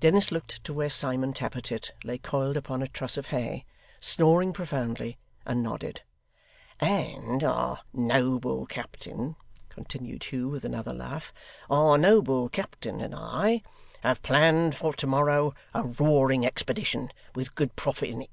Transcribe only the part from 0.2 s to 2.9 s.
looked to where Simon Tappertit lay coiled upon a